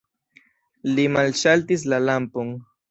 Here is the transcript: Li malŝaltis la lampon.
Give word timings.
Li 0.93 1.07
malŝaltis 1.19 1.89
la 1.95 2.03
lampon. 2.09 2.55